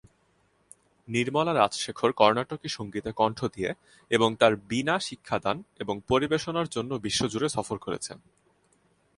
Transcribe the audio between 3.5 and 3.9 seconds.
দিয়ে